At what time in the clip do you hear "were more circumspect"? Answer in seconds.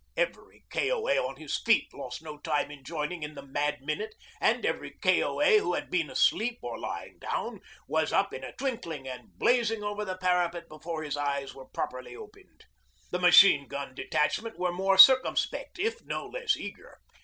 14.57-15.77